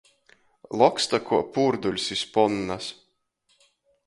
Loksta, 0.81 1.19
kuo 1.27 1.39
pūrduļs 1.57 2.09
iz 2.17 2.25
ponnas 2.39 2.89